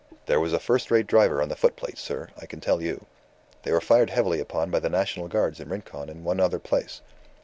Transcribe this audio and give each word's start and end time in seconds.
There 0.25 0.39
was 0.39 0.51
a 0.51 0.57
first 0.57 0.89
rate 0.89 1.05
driver 1.05 1.43
on 1.43 1.49
the 1.49 1.55
foot 1.55 1.75
plate, 1.75 1.99
sir, 1.99 2.29
I 2.35 2.47
can 2.47 2.59
tell 2.59 2.81
you. 2.81 3.05
They 3.61 3.71
were 3.71 3.79
fired 3.79 4.09
heavily 4.09 4.39
upon 4.39 4.71
by 4.71 4.79
the 4.79 4.89
National 4.89 5.27
Guards 5.27 5.59
in 5.59 5.69
Rincon 5.69 6.09
and 6.09 6.23
one 6.25 6.39
other 6.39 6.57
place. 6.57 7.01